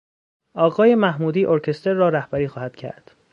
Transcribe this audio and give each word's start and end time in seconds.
آقای 0.55 0.95
محمودی 0.95 1.45
ارکستر 1.45 1.93
را 1.93 2.09
رهبری 2.09 2.47
خواهد 2.47 2.75
کرد. 2.75 3.11